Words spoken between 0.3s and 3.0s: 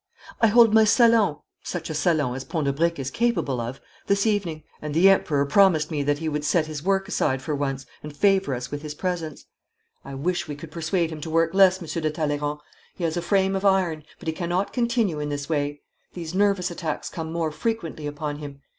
'I hold my salon such a salon as Pont de Briques